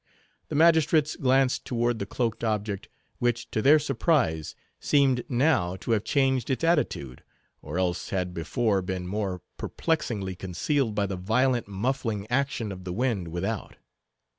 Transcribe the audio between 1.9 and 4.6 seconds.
the cloaked object, which, to their surprise,